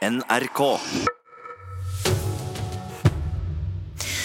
NRK. 0.00 0.80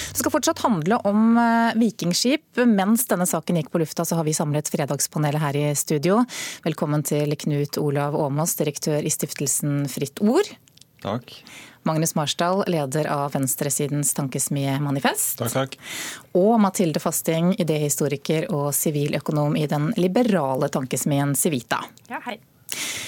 Det 0.10 0.20
skal 0.22 0.32
fortsatt 0.32 0.62
handle 0.64 0.96
om 1.04 1.36
eh, 1.38 1.76
vikingskip. 1.76 2.62
Mens 2.64 3.04
denne 3.10 3.28
saken 3.28 3.60
gikk 3.60 3.74
på 3.74 3.82
lufta, 3.84 4.06
så 4.08 4.16
har 4.16 4.24
vi 4.24 4.34
samlet 4.34 4.72
Fredagspanelet 4.72 5.44
her 5.44 5.60
i 5.60 5.66
studio. 5.76 6.22
Velkommen 6.64 7.04
til 7.04 7.36
Knut 7.42 7.76
Olav 7.82 8.16
Åmås, 8.16 8.56
direktør 8.56 9.04
i 9.04 9.12
stiftelsen 9.12 9.84
Fritt 9.92 10.24
Ord. 10.24 10.48
Takk. 11.04 11.36
Magnus 11.84 12.16
Marsdal, 12.16 12.64
leder 12.72 13.12
av 13.12 13.36
venstresidens 13.36 14.16
tankesmie 14.16 14.80
Manifest. 14.80 15.36
Takk, 15.44 15.54
takk. 15.60 15.78
Og 16.40 16.56
Mathilde 16.64 17.04
Fasting, 17.04 17.52
idéhistoriker 17.60 18.48
og 18.56 18.72
siviløkonom 18.74 19.60
i 19.60 19.68
den 19.68 19.92
liberale 20.00 20.72
tankesmien 20.72 21.36
Civita. 21.36 21.84
Ja, 22.08 22.24
hei. 22.32 22.40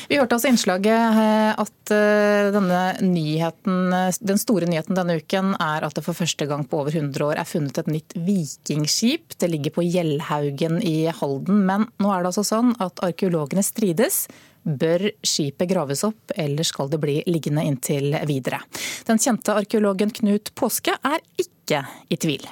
Vi 0.08 0.18
hørte 0.20 0.38
altså 0.38 0.50
innslaget 0.52 1.20
eh, 1.22 1.52
at 1.60 1.94
eh, 1.94 2.50
denne 2.56 2.82
nyheten, 3.04 3.96
den 4.20 4.42
store 4.42 4.70
nyheten 4.70 4.98
denne 4.98 5.18
uken 5.20 5.56
er 5.60 5.88
at 5.88 5.98
det 5.98 6.04
for 6.06 6.18
første 6.18 6.48
gang 6.50 6.66
på 6.68 6.82
over 6.84 6.96
100 6.96 7.26
år 7.28 7.42
er 7.42 7.50
funnet 7.50 7.80
et 7.82 7.92
nytt 7.92 8.18
vikingskip. 8.28 9.38
Det 9.40 9.50
ligger 9.52 9.76
på 9.76 9.86
Gjellhaugen 9.88 10.80
i 10.84 11.10
Halden. 11.20 11.66
Men 11.68 11.88
nå 12.00 12.14
er 12.14 12.24
det 12.24 12.32
altså 12.32 12.46
sånn 12.48 12.76
at 12.84 13.04
arkeologene 13.06 13.66
strides. 13.66 14.26
Bør 14.68 15.06
skipet 15.24 15.70
graves 15.70 16.04
opp, 16.04 16.34
eller 16.36 16.68
skal 16.68 16.90
det 16.92 17.00
bli 17.00 17.22
liggende 17.30 17.64
inntil 17.64 18.18
videre? 18.28 18.60
Den 19.08 19.22
kjente 19.24 19.56
arkeologen 19.56 20.12
Knut 20.12 20.52
Påske 20.60 20.98
er 21.08 21.24
ikke 21.40 21.86
i 22.12 22.20
tvil. 22.20 22.48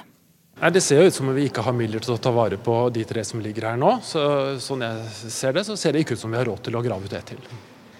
Nei, 0.56 0.70
Det 0.72 0.80
ser 0.80 1.02
jo 1.02 1.10
ut 1.10 1.14
som 1.14 1.28
om 1.28 1.36
vi 1.36 1.50
ikke 1.50 1.60
har 1.66 1.74
midler 1.76 2.00
til 2.00 2.14
å 2.14 2.20
ta 2.22 2.30
vare 2.32 2.56
på 2.56 2.74
de 2.94 3.02
tre 3.04 3.24
som 3.28 3.42
ligger 3.44 3.70
her 3.70 3.80
nå. 3.80 3.90
Så, 4.00 4.20
sånn 4.64 4.84
jeg 4.86 5.32
ser 5.32 5.52
det, 5.52 5.66
så 5.68 5.76
ser 5.76 5.92
det 5.92 6.04
ikke 6.04 6.16
ut 6.16 6.22
som 6.22 6.32
vi 6.32 6.38
har 6.40 6.48
råd 6.48 6.62
til 6.64 6.78
å 6.78 6.84
grave 6.84 7.04
ut 7.04 7.16
ett 7.16 7.34
til. 7.34 7.42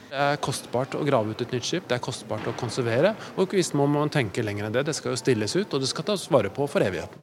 Det 0.06 0.22
er 0.24 0.38
kostbart 0.40 0.94
å 0.96 1.02
grave 1.04 1.34
ut 1.34 1.42
et 1.44 1.52
nytt 1.52 1.66
skip, 1.68 1.84
det 1.90 1.98
er 1.98 2.00
kostbart 2.00 2.46
å 2.48 2.54
konservere. 2.56 3.12
Og 3.36 3.52
visst 3.52 3.76
må 3.76 3.84
man 3.90 4.08
tenke 4.12 4.44
lenger 4.46 4.70
enn 4.70 4.76
det. 4.78 4.86
Det 4.88 4.94
skal 4.96 5.12
jo 5.12 5.20
stilles 5.20 5.52
ut, 5.58 5.74
og 5.76 5.82
det 5.82 5.90
skal 5.90 6.06
tas 6.08 6.24
vare 6.32 6.48
på 6.54 6.64
for 6.70 6.84
evigheten. 6.86 7.20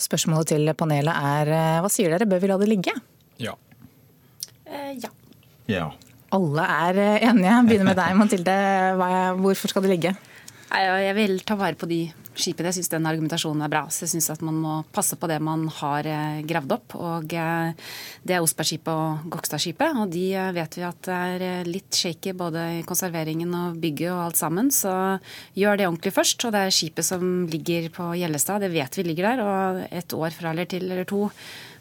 Spørsmålet 0.00 0.54
til 0.54 0.72
panelet 0.78 1.12
er 1.12 1.52
eh, 1.52 1.80
hva 1.84 1.90
sier 1.92 2.14
dere, 2.14 2.30
bør 2.30 2.40
vi 2.40 2.48
la 2.48 2.56
det 2.62 2.70
ligge? 2.70 2.96
Ja. 3.42 3.52
Eh, 4.64 4.94
ja. 5.02 5.12
Ja. 5.68 5.90
Alle 6.32 6.64
er 6.88 7.02
eh, 7.02 7.28
enige. 7.28 7.60
Begynner 7.68 7.90
med 7.90 8.00
deg, 8.00 8.16
Mathilde. 8.16 8.56
Hvorfor 9.44 9.74
skal 9.74 9.84
det 9.84 9.92
ligge? 9.92 10.16
Jeg 10.72 11.14
vil 11.20 11.42
ta 11.44 11.60
vare 11.60 11.76
på 11.76 11.84
de 11.90 12.06
skipene. 12.38 12.70
Jeg 12.70 12.80
syns 12.80 12.92
den 12.92 13.08
argumentasjonen 13.08 13.64
er 13.64 13.72
bra. 13.72 13.82
Så 13.92 14.04
jeg 14.06 14.14
syns 14.14 14.30
at 14.34 14.44
man 14.44 14.58
må 14.62 14.74
passe 14.94 15.18
på 15.18 15.28
det 15.30 15.38
man 15.44 15.66
har 15.80 16.06
eh, 16.08 16.42
gravd 16.48 16.76
opp. 16.76 16.96
Og 16.98 17.34
eh, 17.36 17.90
det 18.26 18.36
er 18.36 18.44
Osbergskipet 18.44 18.92
og 18.92 19.26
Gokstadskipet. 19.32 19.98
Og 20.02 20.12
de 20.12 20.26
eh, 20.38 20.52
vet 20.56 20.78
vi 20.78 20.86
at 20.88 21.10
er 21.12 21.66
litt 21.68 21.92
shaky 21.96 22.36
både 22.38 22.68
i 22.78 22.86
konserveringen 22.88 23.52
og 23.58 23.80
bygget 23.82 24.12
og 24.14 24.24
alt 24.28 24.40
sammen. 24.40 24.70
Så 24.74 24.92
gjør 25.58 25.80
det 25.80 25.90
ordentlig 25.90 26.14
først. 26.16 26.46
Og 26.48 26.54
det 26.54 26.62
er 26.62 26.78
skipet 26.78 27.08
som 27.08 27.26
ligger 27.50 27.90
på 27.94 28.12
Gjellestad. 28.20 28.64
Det 28.64 28.72
vet 28.72 28.98
vi 28.98 29.06
ligger 29.10 29.32
der. 29.32 29.44
Og 29.44 29.84
et 29.90 30.16
år 30.16 30.34
fra 30.36 30.54
eller 30.54 30.70
til 30.70 30.88
eller 30.88 31.08
to 31.08 31.26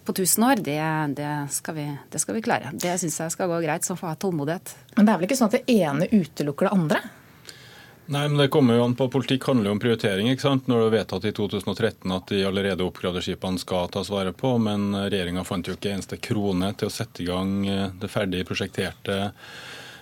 på 0.02 0.16
1000 0.16 0.46
år, 0.48 0.62
det, 0.66 0.82
det, 1.18 1.32
skal 1.54 1.76
vi, 1.78 1.86
det 2.10 2.22
skal 2.22 2.36
vi 2.36 2.42
klare. 2.42 2.72
Det 2.74 2.96
syns 2.98 3.20
jeg 3.22 3.34
skal 3.36 3.52
gå 3.52 3.60
greit, 3.62 3.86
så 3.86 3.94
får 3.94 4.16
ha 4.16 4.18
tålmodighet. 4.18 4.74
Men 4.98 5.06
det 5.06 5.14
er 5.14 5.20
vel 5.20 5.30
ikke 5.30 5.38
sånn 5.38 5.52
at 5.52 5.60
det 5.60 5.76
ene 5.78 6.08
utelukker 6.10 6.68
det 6.68 6.74
andre? 6.74 7.02
Nei, 8.12 8.26
men 8.28 8.38
det 8.38 8.50
kommer 8.52 8.76
jo 8.76 8.84
an 8.84 8.94
på 9.00 9.06
Politikk 9.08 9.46
handler 9.48 9.70
jo 9.70 9.74
om 9.78 9.80
prioritering. 9.80 10.28
ikke 10.28 10.44
sant? 10.44 10.66
Når 10.68 10.82
det 10.82 10.88
er 10.88 10.96
vedtatt 10.98 11.28
i 11.30 11.32
2013 11.32 12.12
at 12.12 12.34
de 12.34 12.42
allerede 12.44 12.84
oppgraderte 12.84 13.24
skipene 13.30 13.62
skal 13.62 13.88
tas 13.94 14.12
vare 14.12 14.34
på, 14.36 14.58
men 14.60 14.90
regjeringa 14.98 15.46
fant 15.48 15.70
jo 15.70 15.78
ikke 15.78 15.94
eneste 15.94 16.20
krone 16.20 16.74
til 16.76 16.90
å 16.90 16.92
sette 16.92 17.24
i 17.24 17.30
gang 17.30 17.54
eh, 17.72 17.86
det 18.02 18.12
ferdig 18.12 18.44
prosjekterte 18.50 19.22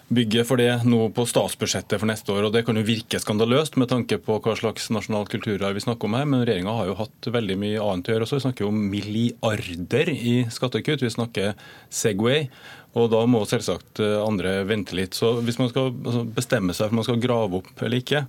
bygget 0.10 0.48
for 0.50 0.58
det 0.58 0.72
nå 0.90 1.04
på 1.14 1.26
statsbudsjettet 1.30 2.02
for 2.02 2.10
neste 2.10 2.34
år. 2.34 2.48
og 2.48 2.54
Det 2.54 2.64
kan 2.66 2.78
jo 2.78 2.86
virke 2.86 3.22
skandaløst 3.22 3.78
med 3.78 3.92
tanke 3.92 4.18
på 4.18 4.40
hva 4.42 4.56
slags 4.58 4.90
nasjonal 4.94 5.30
kulturarv 5.30 5.78
vi 5.78 5.86
snakker 5.86 6.10
om 6.10 6.18
her, 6.18 6.26
men 6.26 6.42
regjeringa 6.42 6.74
har 6.80 6.90
jo 6.90 6.98
hatt 6.98 7.30
veldig 7.38 7.58
mye 7.62 7.84
annet 7.84 8.10
å 8.10 8.16
gjøre 8.16 8.26
også. 8.26 8.40
Vi 8.40 8.46
snakker 8.48 8.66
jo 8.66 8.72
om 8.74 8.82
milliarder 8.90 10.10
i 10.10 10.36
skattekutt. 10.50 11.06
Vi 11.06 11.14
snakker 11.14 11.54
Segway. 11.94 12.48
Og 12.98 13.10
da 13.14 13.22
må 13.30 13.44
selvsagt 13.46 14.02
eh, 14.02 14.18
andre 14.24 14.64
vente 14.70 14.98
litt. 14.98 15.18
Så 15.18 15.36
hvis 15.46 15.60
man 15.62 15.70
skal 15.70 15.92
altså, 15.92 16.24
bestemme 16.26 16.74
seg 16.74 16.88
for 16.88 16.96
om 16.96 17.02
man 17.02 17.08
skal 17.10 17.22
grave 17.22 17.62
opp 17.62 17.84
eller 17.86 18.02
ikke, 18.02 18.24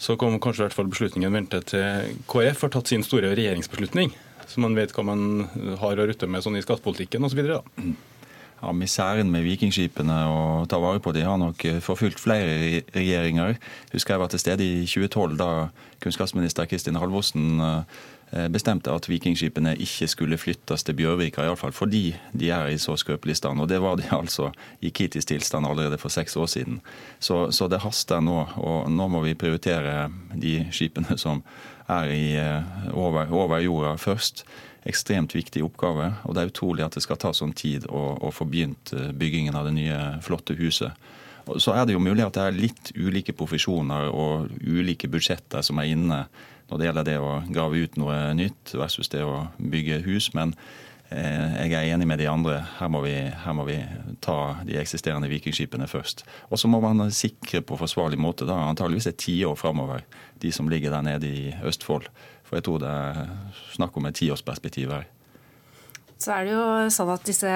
så 0.00 0.16
kommer 0.18 0.40
kanskje 0.42 0.64
i 0.64 0.66
hvert 0.66 0.78
fall 0.78 0.90
beslutningen 0.90 1.34
vente 1.36 1.60
til 1.70 2.16
KrF 2.30 2.64
har 2.66 2.74
tatt 2.74 2.90
sin 2.90 3.04
store 3.06 3.34
regjeringsbeslutning. 3.36 4.14
Så 4.50 4.62
man 4.64 4.74
vet 4.74 4.94
hva 4.96 5.04
man 5.06 5.44
har 5.78 6.00
å 6.00 6.06
rutte 6.08 6.26
med 6.26 6.42
sånn 6.42 6.58
i 6.58 6.64
skattepolitikken 6.64 7.28
osv. 7.28 7.44
Ja, 8.60 8.72
Miseren 8.76 9.30
med 9.32 9.46
vikingskipene 9.46 10.16
og 10.28 10.68
ta 10.68 10.76
vare 10.82 11.00
på 11.00 11.14
de 11.16 11.24
har 11.24 11.38
nok 11.40 11.64
eh, 11.64 11.80
forfulgt 11.80 12.20
flere 12.20 12.82
regjeringer. 12.92 13.56
Husker 13.94 14.14
jeg 14.14 14.20
var 14.20 14.28
til 14.32 14.42
stede 14.42 14.66
i 14.66 14.84
2012 14.84 15.38
da 15.40 15.50
kunnskapsminister 16.04 16.68
Kristin 16.68 16.98
Halvorsen 17.00 17.62
eh, 17.64 18.48
bestemte 18.52 18.92
at 18.92 19.08
vikingskipene 19.08 19.72
ikke 19.80 20.10
skulle 20.12 20.38
flyttes 20.38 20.84
til 20.84 20.98
Bjørvika, 20.98 21.46
iallfall 21.46 21.72
fordi 21.72 22.12
de 22.36 22.52
er 22.52 22.68
i 22.68 22.78
så 22.78 22.98
skrøpelig 23.00 23.38
stand. 23.40 23.64
Og 23.64 23.68
det 23.72 23.80
var 23.80 23.96
de 23.96 24.04
altså 24.20 24.52
i 24.84 24.92
kritisk 24.92 25.32
tilstand 25.32 25.66
allerede 25.66 25.98
for 25.98 26.12
seks 26.12 26.36
år 26.36 26.52
siden. 26.52 26.82
Så, 27.18 27.48
så 27.56 27.68
det 27.68 27.80
haster 27.80 28.20
nå, 28.20 28.44
og 28.60 28.92
nå 28.92 29.08
må 29.08 29.24
vi 29.24 29.38
prioritere 29.40 30.10
de 30.36 30.66
skipene 30.70 31.16
som 31.16 31.40
er 31.90 32.12
i, 32.14 32.26
eh, 32.38 32.90
over, 32.94 33.30
over 33.34 33.62
jorda 33.62 33.96
først 34.00 34.44
ekstremt 34.88 35.34
viktig 35.36 35.62
oppgave. 35.64 36.12
Og 36.24 36.34
det 36.34 36.42
er 36.42 36.52
utrolig 36.52 36.84
at 36.84 36.96
det 36.96 37.04
skal 37.04 37.18
ta 37.20 37.32
sånn 37.36 37.54
tid 37.56 37.86
å, 37.90 38.16
å 38.20 38.32
få 38.34 38.46
begynt 38.48 38.94
eh, 38.96 39.10
byggingen 39.16 39.58
av 39.58 39.68
det 39.68 39.74
nye, 39.76 39.98
flotte 40.24 40.56
huset. 40.58 41.10
Så 41.58 41.74
er 41.74 41.86
det 41.86 41.96
jo 41.96 42.02
mulig 42.02 42.22
at 42.22 42.36
det 42.36 42.46
er 42.46 42.56
litt 42.56 42.92
ulike 42.94 43.34
profesjoner 43.34 44.10
og 44.12 44.52
ulike 44.60 45.08
budsjetter 45.10 45.64
som 45.66 45.80
er 45.80 45.90
inne 45.90 46.20
når 46.70 46.78
det 46.78 46.86
gjelder 46.86 47.08
det 47.08 47.16
å 47.18 47.30
grave 47.50 47.80
ut 47.82 47.96
noe 47.98 48.18
nytt 48.38 48.74
versus 48.78 49.10
det 49.10 49.24
å 49.26 49.48
bygge 49.58 50.04
hus. 50.06 50.30
Men 50.36 50.54
jeg 51.10 51.74
er 51.74 51.90
enig 51.90 52.06
med 52.06 52.20
de 52.22 52.28
andre. 52.30 52.60
Her 52.78 52.90
må 52.92 53.00
vi, 53.02 53.12
her 53.12 53.54
må 53.56 53.64
vi 53.66 53.78
ta 54.22 54.36
de 54.66 54.76
eksisterende 54.78 55.30
vikingskipene 55.30 55.88
først. 55.90 56.24
Og 56.50 56.58
så 56.58 56.70
må 56.70 56.80
man 56.84 57.10
sikre 57.10 57.62
på 57.66 57.78
forsvarlig 57.80 58.18
måte, 58.20 58.46
da, 58.46 58.58
antageligvis 58.70 59.10
et 59.10 59.18
tiår 59.18 59.58
framover, 59.58 60.04
de 60.42 60.52
som 60.54 60.70
ligger 60.70 60.94
der 60.94 61.06
nede 61.06 61.26
i 61.26 61.54
Østfold. 61.66 62.06
For 62.46 62.58
jeg 62.58 62.66
tror 62.66 62.82
det 62.82 62.90
er 62.90 63.24
snakk 63.74 63.96
om 63.98 64.06
et 64.06 64.20
tiårsperspektiv 64.22 64.94
her. 64.94 65.08
Så 66.20 66.34
er 66.34 66.44
det 66.44 66.52
jo 66.52 66.64
sånn 66.92 67.10
at 67.14 67.24
disse 67.24 67.50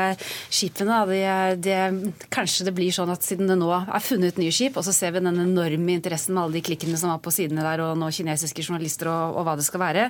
skipene, 0.49 1.03
de, 1.11 1.21
de, 1.61 2.13
kanskje 2.33 2.65
det 2.69 2.73
blir 2.77 2.95
sånn 2.95 3.13
at 3.13 3.25
siden 3.27 3.51
det 3.51 3.59
nå 3.61 3.69
er 3.75 4.05
funnet 4.05 4.39
nye 4.41 4.55
skip, 4.55 4.79
og 4.81 4.87
så 4.87 4.95
ser 4.97 5.13
vi 5.13 5.21
den 5.21 5.43
enorme 5.43 5.93
interessen 5.93 6.33
med 6.33 6.47
alle 6.47 6.57
de 6.57 6.65
klikkene 6.65 6.97
som 6.97 7.13
var 7.13 7.21
på 7.25 7.33
sidene 7.35 7.65
der, 7.65 7.83
og 7.85 7.99
nå 8.01 8.09
kinesiske 8.15 8.65
journalister 8.65 9.11
og, 9.13 9.37
og 9.37 9.45
hva 9.45 9.57
det 9.61 9.67
skal 9.67 9.83
være, 9.83 10.07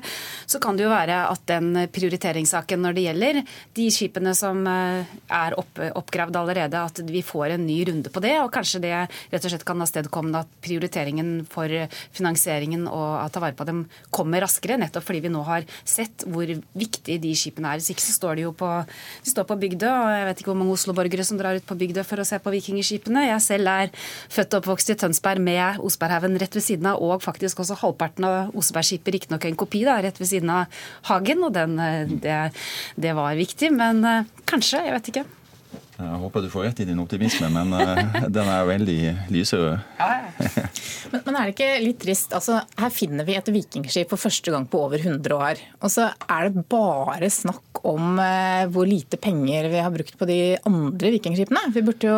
så 0.46 0.60
kan 0.62 0.78
det 0.78 0.86
jo 0.86 0.92
være 0.92 1.18
at 1.32 1.42
den 1.50 1.72
prioriteringssaken 1.94 2.84
når 2.84 2.94
det 2.94 3.06
gjelder 3.08 3.40
de 3.74 3.88
skipene 3.96 4.36
som 4.38 4.62
eh, 4.70 5.16
er 5.34 5.58
opp, 5.58 5.82
oppgravd 6.04 6.38
allerede, 6.38 6.84
at 6.86 7.02
vi 7.10 7.24
får 7.26 7.56
en 7.56 7.66
ny 7.66 7.80
runde 7.90 8.14
på 8.14 8.22
det, 8.22 8.36
og 8.38 8.52
kanskje 8.54 8.84
det 8.86 8.94
rett 8.94 9.40
og 9.40 9.50
slett 9.50 9.66
kan 9.66 9.82
avstedkomme 9.82 10.44
at 10.44 10.54
prioriteringen 10.64 11.34
for 11.50 11.70
finansieringen 12.14 12.86
og 12.86 13.04
å 13.18 13.28
ta 13.34 13.42
vare 13.42 13.58
på 13.58 13.66
dem 13.66 13.84
kommer 14.14 14.44
raskere, 14.44 14.78
nettopp 14.78 15.10
fordi 15.10 15.24
vi 15.26 15.34
nå 15.34 15.42
har 15.46 15.66
sett 15.82 16.24
hvor 16.30 16.48
viktig 16.78 17.18
de 17.22 17.34
skipene 17.38 17.74
er. 17.74 17.82
Hvis 17.82 17.92
ikke 17.94 18.06
så 18.06 18.14
står 18.16 18.38
de 18.38 18.43
jo 18.44 18.52
på, 18.56 18.70
de 19.24 19.32
står 19.32 19.46
på 19.48 19.58
Bygdø, 19.60 19.90
og 19.90 20.10
jeg 20.12 20.28
vet 20.28 20.42
ikke 20.42 20.52
hvor 20.52 20.58
mange 20.60 20.76
Oslo-borgere 20.76 21.26
som 21.26 21.40
drar 21.40 21.58
ut 21.58 21.66
på 21.68 21.76
Bygdø 21.80 22.04
for 22.06 22.22
å 22.22 22.26
se 22.28 22.38
på 22.42 22.52
vikingskipene. 22.54 23.26
Jeg 23.28 23.44
selv 23.44 23.72
er 23.72 23.92
født 24.32 24.54
og 24.54 24.62
oppvokst 24.62 24.94
i 24.94 24.98
Tønsberg 25.00 25.42
med 25.44 25.80
Osberghaugen 25.84 26.38
rett 26.40 26.58
ved 26.58 26.66
siden 26.66 26.90
av, 26.90 27.02
og 27.02 27.24
faktisk 27.24 27.62
også 27.64 27.78
halvparten 27.82 28.28
av 28.28 28.58
Osebergskipet, 28.58 29.14
riktignok 29.18 29.48
en 29.48 29.60
kopi, 29.64 29.84
da, 29.88 30.00
rett 30.04 30.20
ved 30.20 30.30
siden 30.30 30.52
av 30.54 30.84
Hagen. 31.10 31.44
Og 31.46 31.54
den, 31.54 31.78
eh, 31.82 32.04
det, 32.24 32.42
det 33.00 33.16
var 33.16 33.38
viktig, 33.38 33.72
men 33.74 34.04
eh, 34.08 34.36
kanskje, 34.50 34.84
jeg 34.88 34.98
vet 34.98 35.14
ikke. 35.14 35.26
Jeg 35.94 36.20
håper 36.24 36.42
du 36.42 36.50
får 36.50 36.64
rett 36.66 36.80
i 36.82 36.86
din 36.88 36.98
optimisme, 36.98 37.46
men 37.54 37.70
eh, 37.78 38.26
den 38.36 38.50
er 38.50 38.66
veldig 38.66 39.00
lyserød. 39.30 39.78
Men, 41.14 41.20
men 41.28 41.36
er 41.38 41.46
det 41.46 41.52
ikke 41.52 41.82
litt 41.84 41.98
trist? 42.02 42.32
Altså, 42.34 42.56
her 42.80 42.90
finner 42.90 43.26
vi 43.28 43.36
et 43.38 43.48
vikingskip 43.54 44.10
for 44.10 44.18
første 44.18 44.50
gang 44.50 44.64
på 44.66 44.80
over 44.82 44.98
100 44.98 45.36
år. 45.36 45.60
Og 45.84 45.92
så 45.92 46.08
er 46.26 46.48
det 46.48 46.64
bare 46.72 47.28
snakk 47.30 47.78
om 47.86 48.18
eh, 48.18 48.64
hvor 48.72 48.88
lite 48.88 49.18
penger 49.20 49.68
vi 49.70 49.82
har 49.84 49.92
brukt 49.94 50.16
på 50.18 50.26
de 50.26 50.38
andre 50.66 51.12
vikingskipene. 51.14 51.68
Vi 51.74 51.84
burde 51.86 52.08
jo 52.08 52.16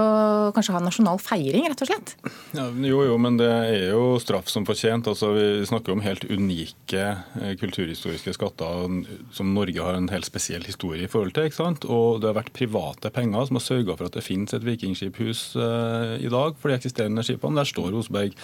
kanskje 0.56 0.76
ha 0.76 0.81
en 0.81 0.88
nasjonal 0.88 1.20
feiring, 1.20 1.67
rett 1.69 1.82
og 1.84 1.90
slett. 1.90 2.14
Ja, 2.56 2.69
jo, 2.70 3.02
jo, 3.11 3.19
men 3.20 3.37
det 3.40 3.50
er 3.50 3.90
jo 3.90 4.17
straff 4.22 4.49
som 4.52 4.64
fortjent. 4.69 5.11
Altså, 5.11 5.34
vi 5.37 5.67
snakker 5.69 5.93
om 5.93 6.05
helt 6.06 6.25
unike 6.31 7.05
eh, 7.43 7.52
kulturhistoriske 7.61 8.37
skatter 8.38 9.02
som 9.37 9.52
Norge 9.52 9.82
har 9.82 9.99
en 9.99 10.08
helt 10.14 10.29
spesiell 10.29 10.64
historie 10.64 11.05
i 11.05 11.11
forhold 11.11 11.37
til. 11.37 11.50
ikke 11.50 11.61
sant? 11.61 11.84
Og 11.84 12.22
det 12.22 12.31
har 12.31 12.40
vært 12.40 12.55
private 12.56 13.12
penger 13.12 13.50
som 13.50 13.61
har 13.61 13.66
sørga 13.67 13.97
for 13.99 14.09
at 14.09 14.17
det 14.17 14.25
finnes 14.25 14.55
et 14.57 14.67
vikingskiphus 14.67 15.43
eh, 15.61 16.17
i 16.25 16.33
dag 16.33 16.57
for 16.61 16.71
de 16.71 16.79
eksisterende 16.79 17.25
skipene. 17.27 17.59
Der 17.61 17.69
står 17.69 17.97
Osberg 17.99 18.37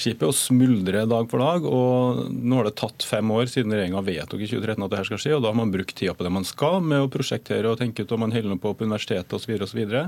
skipet 0.00 0.28
og 0.28 0.36
smuldrer 0.36 1.08
dag 1.08 1.28
for 1.30 1.42
dag. 1.42 1.66
og 1.68 2.32
Nå 2.32 2.58
har 2.58 2.68
det 2.68 2.76
tatt 2.80 3.06
fem 3.06 3.30
år 3.34 3.48
siden 3.52 3.74
regjeringa 3.74 4.02
vedtok 4.06 4.42
i 4.42 4.50
2013 4.50 4.86
at 4.86 4.92
det 4.92 5.00
her 5.00 5.10
skal 5.10 5.22
skje, 5.22 5.34
og 5.36 5.44
da 5.44 5.52
har 5.52 5.58
man 5.58 5.72
brukt 5.74 5.94
tida 5.98 6.14
på 6.16 6.26
det 6.26 6.32
man 6.34 6.48
skal 6.48 6.80
med 6.84 7.04
å 7.04 7.10
prosjektere 7.12 7.70
og 7.70 7.78
tenke 7.80 8.04
ut 8.04 8.14
om 8.14 8.24
man 8.26 8.34
holder 8.34 8.58
på 8.62 8.72
på 8.74 8.86
universitetet 8.86 9.36
osv. 9.36 9.52
Og, 9.52 9.68
så 9.68 9.78
videre, 9.78 10.06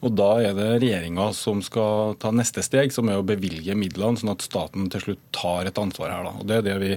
og, 0.00 0.08
og 0.08 0.16
da 0.18 0.30
er 0.48 0.56
det 0.56 0.68
regjeringa 0.82 1.28
som 1.36 1.60
skal 1.64 2.16
ta 2.22 2.32
neste 2.34 2.64
steg, 2.64 2.94
som 2.94 3.10
er 3.10 3.20
å 3.20 3.26
bevilge 3.26 3.76
midlene, 3.78 4.18
sånn 4.20 4.32
at 4.32 4.44
staten 4.44 4.88
til 4.92 5.04
slutt 5.04 5.22
tar 5.36 5.68
et 5.68 5.80
ansvar 5.80 6.12
her. 6.12 6.26
Da. 6.26 6.34
Og 6.40 6.48
Det 6.48 6.58
er 6.58 6.66
det 6.66 6.76
vi 6.82 6.92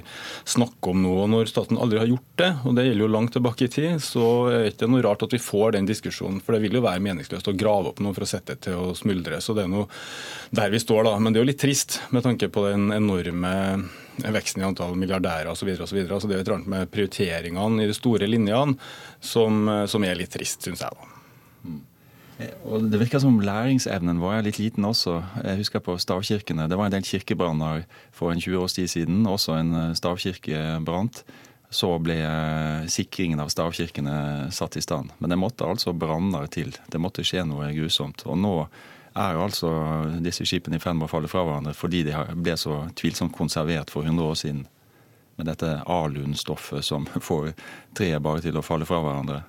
snakker 0.50 0.94
om 0.94 1.04
nå. 1.04 1.16
og 1.25 1.30
Når 1.33 1.51
staten 1.51 1.80
aldri 1.81 2.01
har 2.01 2.10
gjort 2.10 2.36
det, 2.42 2.51
og 2.63 2.77
det 2.77 2.88
gjelder 2.88 3.06
jo 3.06 3.13
langt 3.16 3.36
tilbake 3.36 3.68
i 3.68 3.74
tid, 3.74 4.04
så 4.04 4.25
er 4.51 4.63
det 4.63 4.74
ikke 4.75 4.92
noe 4.92 5.06
rart 5.06 5.25
at 5.25 5.36
vi 5.36 5.42
får 5.44 5.75
den 5.77 5.89
diskusjonen. 5.89 6.42
For 6.44 6.56
det 6.56 6.63
vil 6.66 6.80
jo 6.80 6.86
være 6.86 7.04
meningsløst 7.09 7.50
å 7.51 7.56
grave 7.57 7.91
opp 7.91 8.00
noe 8.06 8.15
for 8.15 8.25
å 8.25 8.29
sette 8.29 8.56
det 8.56 8.67
til 8.69 8.79
å 8.79 8.95
smuldre. 8.97 9.41
Så 9.44 9.57
det 9.57 9.65
er 9.65 9.73
noe 9.73 9.89
der 10.56 10.71
vi 10.73 10.81
står, 10.81 11.03
da. 11.09 11.17
Men 11.19 11.33
det 11.33 11.41
er 11.41 11.47
jo 11.47 11.51
litt 11.51 11.61
trist 11.61 12.00
med 12.15 12.25
tanke 12.25 12.51
på 12.53 12.69
den 12.69 12.89
enorme 12.95 13.53
veksten 14.19 14.63
i 14.63 14.67
antall 14.67 14.97
milliardærer 15.00 15.51
osv. 15.51 15.71
Så 15.83 15.95
det 15.97 16.06
er 16.06 16.15
et 16.15 16.33
eller 16.33 16.57
annet 16.59 16.73
med 16.75 16.91
prioriteringene 16.94 17.83
i 17.83 17.89
de 17.89 17.97
store 17.97 18.29
linjene 18.29 18.77
som, 19.19 19.65
som 19.89 20.06
er 20.07 20.19
litt 20.19 20.33
trist, 20.35 20.63
syns 20.65 20.83
jeg. 20.85 20.95
da. 20.95 21.15
Mm. 21.67 21.79
Og 22.71 22.88
Det 22.91 23.00
virker 23.01 23.19
som 23.19 23.41
læringsevnen 23.44 24.21
vår 24.21 24.38
er 24.38 24.45
litt 24.47 24.61
liten 24.61 24.88
også. 24.88 25.17
Jeg 25.44 25.59
husker 25.59 25.83
på 25.83 25.97
stavkirkene. 26.00 26.69
Det 26.71 26.77
var 26.79 26.88
en 26.88 26.95
del 26.95 27.03
kirkebranner 27.03 27.83
for 28.15 28.31
en 28.31 28.39
20 28.39 28.63
års 28.63 28.77
tid 28.77 28.88
siden. 28.91 29.25
Også 29.27 29.57
en 29.59 29.73
eh, 29.75 29.95
stavkirke 30.00 30.79
brant. 30.88 31.23
Så 31.69 31.92
ble 32.01 32.16
eh, 32.25 32.88
sikringen 32.89 33.39
av 33.44 33.51
stavkirkene 33.54 34.50
satt 34.51 34.77
i 34.77 34.81
stand. 34.81 35.12
Men 35.21 35.30
det 35.33 35.38
måtte 35.38 35.68
altså 35.69 35.94
branner 35.94 36.50
til. 36.50 36.74
Det 36.89 37.01
måtte 37.01 37.25
skje 37.25 37.44
noe 37.45 37.69
grusomt. 37.75 38.25
Og 38.25 38.39
nå 38.42 38.56
er 39.13 39.38
altså 39.38 39.69
disse 40.24 40.45
skipene 40.48 40.80
i 40.80 40.81
ferd 40.81 40.98
med 40.98 41.07
å 41.07 41.12
falle 41.12 41.30
fra 41.30 41.44
hverandre 41.45 41.74
fordi 41.77 42.04
de 42.07 42.18
ble 42.38 42.56
så 42.57 42.83
tvilsomt 42.98 43.36
konservert 43.36 43.92
for 43.94 44.07
100 44.07 44.25
år 44.25 44.38
siden. 44.42 44.66
Med 45.39 45.48
dette 45.48 45.77
alunstoffet 45.88 46.86
som 46.86 47.07
får 47.30 47.54
treet 47.98 48.24
bare 48.24 48.44
til 48.44 48.57
å 48.60 48.66
falle 48.66 48.89
fra 48.89 49.01
hverandre. 49.06 49.44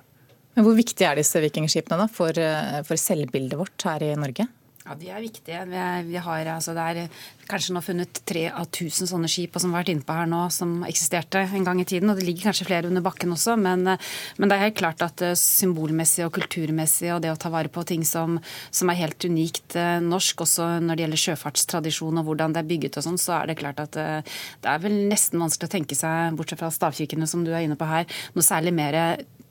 Men 0.55 0.67
Hvor 0.67 0.75
viktige 0.75 1.07
er 1.07 1.19
disse 1.19 1.39
vikingskipene 1.41 2.03
da, 2.03 2.09
for, 2.11 2.37
eh, 2.37 2.81
for 2.87 2.99
selvbildet 2.99 3.59
vårt 3.59 3.87
her 3.87 4.03
i 4.03 4.15
Norge? 4.19 4.47
Ja, 4.81 4.95
De 4.97 5.09
er 5.13 5.21
viktige. 5.21 5.59
Vi, 6.07 6.17
har, 6.17 6.47
altså, 6.55 6.73
det 6.73 6.81
er 6.81 7.19
kanskje 7.45 7.75
nå 7.75 7.83
funnet 7.85 8.21
tre 8.25 8.47
av 8.49 8.65
tusen 8.73 9.05
sånne 9.09 9.29
skip 9.29 9.59
som 9.61 9.75
har 9.75 9.83
vært 9.83 9.91
innpå 9.93 10.15
her 10.15 10.29
nå, 10.29 10.39
som 10.53 10.81
eksisterte 10.87 11.43
en 11.43 11.67
gang 11.67 11.81
i 11.83 11.85
tiden. 11.85 12.09
og 12.09 12.17
Det 12.17 12.25
ligger 12.25 12.49
kanskje 12.49 12.65
flere 12.65 12.89
under 12.89 13.05
bakken 13.05 13.35
også, 13.35 13.59
men, 13.61 13.85
men, 13.85 14.49
det 14.49 14.57
er 14.57 14.65
helt 14.65 14.79
klart 14.81 15.05
at 15.05 15.21
eh, 15.21 15.37
symbolmessig 15.37 16.25
og 16.25 16.33
kulturmessig 16.39 17.11
og 17.13 17.21
det 17.21 17.33
å 17.33 17.37
ta 17.37 17.53
vare 17.53 17.69
på 17.69 17.85
ting 17.85 18.05
som, 18.07 18.39
som 18.73 18.89
er 18.89 19.01
helt 19.03 19.21
unikt 19.29 19.77
eh, 19.77 19.99
norsk, 20.01 20.47
også 20.47 20.71
når 20.81 20.97
det 20.97 21.05
gjelder 21.05 21.25
sjøfartstradisjon 21.27 22.21
og 22.23 22.31
hvordan 22.31 22.57
det 22.57 22.63
er 22.63 22.71
bygget 22.73 22.97
og 22.97 23.05
sånn, 23.05 23.21
så 23.21 23.37
er 23.37 23.51
det 23.51 23.59
klart 23.61 23.83
at 23.85 24.01
eh, 24.01 24.37
det 24.65 24.71
er 24.73 24.81
vel 24.81 24.97
nesten 25.11 25.43
vanskelig 25.45 25.69
å 25.69 25.75
tenke 25.77 25.99
seg, 25.99 26.33
bortsett 26.39 26.63
fra 26.63 26.73
stavkirkene 26.73 27.29
som 27.29 27.45
du 27.45 27.53
er 27.53 27.67
inne 27.67 27.77
på 27.77 27.89
her, 27.89 28.09
noe 28.33 28.45
særlig 28.49 28.73
mer 28.73 28.97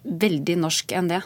veldig 0.02 0.58
norsk 0.58 0.98
enn 0.98 1.14
det. 1.14 1.22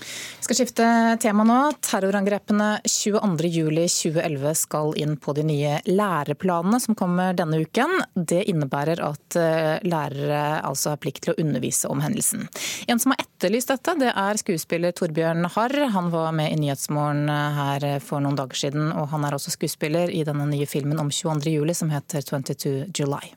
Vi 0.00 0.44
skal 0.46 0.58
skifte 0.58 0.86
tema 1.22 1.44
nå. 1.46 1.58
Terrorangrepene 1.82 2.68
22.07.2011 2.84 4.54
skal 4.54 4.92
inn 5.00 5.16
på 5.20 5.34
de 5.36 5.44
nye 5.46 5.78
læreplanene 5.88 6.80
som 6.82 6.96
kommer 6.98 7.36
denne 7.36 7.62
uken. 7.64 8.02
Det 8.14 8.42
innebærer 8.50 9.02
at 9.04 9.38
eh, 9.40 9.86
lærere 9.86 10.42
altså 10.66 10.92
har 10.92 11.00
plikt 11.02 11.24
til 11.26 11.34
å 11.34 11.38
undervise 11.42 11.90
om 11.90 12.02
hendelsen. 12.04 12.46
En 12.86 13.02
som 13.02 13.14
har 13.14 13.24
etterlyst 13.24 13.72
dette, 13.72 13.96
det 14.02 14.12
er 14.12 14.42
skuespiller 14.42 14.94
Torbjørn 14.96 15.48
Harr. 15.56 15.78
Han 15.96 16.12
var 16.14 16.36
med 16.36 16.52
i 16.52 16.60
Nyhetsmorgen 16.60 17.26
eh, 17.32 17.62
her 17.62 17.88
for 18.04 18.22
noen 18.22 18.38
dager 18.38 18.66
siden, 18.66 18.92
og 18.92 19.10
han 19.14 19.26
er 19.26 19.38
også 19.38 19.54
skuespiller 19.56 20.12
i 20.12 20.22
denne 20.28 20.46
nye 20.50 20.68
filmen 20.70 21.00
om 21.02 21.10
22.07. 21.10 21.74
som 21.80 21.90
heter 21.94 22.28
22 22.28 22.76
July. 22.94 23.34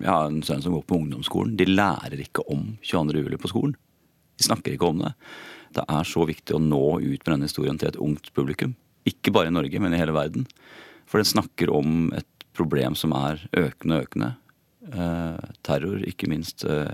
Jeg 0.00 0.08
har 0.08 0.28
en 0.28 0.42
sønn 0.44 0.62
som 0.64 0.72
går 0.72 0.84
på 0.88 0.96
ungdomsskolen. 0.96 1.56
De 1.56 1.66
lærer 1.68 2.20
ikke 2.24 2.44
om 2.50 2.76
22.07. 2.80 3.36
på 3.40 3.50
skolen. 3.50 3.74
De 4.38 4.46
snakker 4.46 4.74
ikke 4.74 4.88
om 4.88 5.02
det. 5.04 5.12
Det 5.76 5.84
er 5.88 6.08
så 6.08 6.26
viktig 6.28 6.56
å 6.56 6.62
nå 6.62 6.84
ut 7.00 7.22
med 7.24 7.30
denne 7.30 7.48
historien 7.48 7.78
til 7.80 7.92
et 7.92 8.00
ungt 8.00 8.32
publikum. 8.36 8.74
Ikke 9.08 9.32
bare 9.34 9.50
i 9.50 9.54
Norge, 9.54 9.80
men 9.82 9.94
i 9.94 10.00
hele 10.00 10.14
verden. 10.14 10.46
For 11.08 11.20
den 11.20 11.28
snakker 11.28 11.72
om 11.72 12.12
et 12.16 12.28
problem 12.56 12.96
som 12.98 13.14
er 13.16 13.40
økende 13.56 13.98
og 13.98 14.06
økende. 14.06 14.32
Eh, 14.92 15.54
terror, 15.64 16.02
ikke 16.08 16.28
minst 16.30 16.66
eh, 16.68 16.92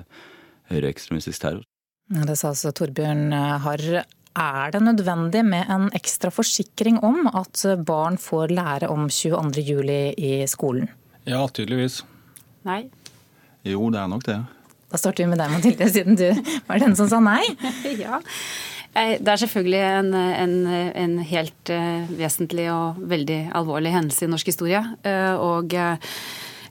høyreekstremistisk 0.70 1.42
terror. 1.42 1.66
Ja, 2.14 2.24
det 2.28 2.38
sa 2.40 2.52
altså 2.52 2.72
Torbjørn 2.72 3.32
Harr. 3.64 3.88
Er 4.38 4.70
det 4.70 4.80
nødvendig 4.84 5.42
med 5.44 5.66
en 5.72 5.88
ekstra 5.96 6.30
forsikring 6.30 7.00
om 7.04 7.26
at 7.26 7.64
barn 7.84 8.16
får 8.22 8.54
lære 8.54 8.88
om 8.92 9.08
22.07 9.10 10.14
i 10.14 10.32
skolen? 10.48 10.86
Ja, 11.26 11.42
tydeligvis. 11.50 12.04
Nei. 12.68 12.84
Jo, 13.66 13.88
det 13.90 14.00
er 14.00 14.08
nok 14.12 14.24
det. 14.28 14.38
Da 14.88 15.00
starter 15.00 15.24
vi 15.24 15.30
med 15.30 15.40
deg, 15.40 15.52
Mathilde, 15.52 15.88
siden 15.92 16.16
du 16.16 16.26
var 16.68 16.80
den 16.80 16.96
som 16.96 17.10
sa 17.10 17.20
nei. 17.20 17.44
ja. 18.04 18.22
Det 18.98 19.28
er 19.30 19.40
selvfølgelig 19.42 19.80
en, 19.84 20.14
en, 20.16 20.54
en 20.96 21.16
helt 21.28 21.70
uh, 21.70 22.08
vesentlig 22.18 22.70
og 22.72 22.98
veldig 23.10 23.40
alvorlig 23.54 23.92
hendelse 23.94 24.24
i 24.26 24.30
norsk 24.32 24.48
historie. 24.48 24.80
Uh, 25.04 25.36
og 25.36 25.76
uh, 25.76 26.14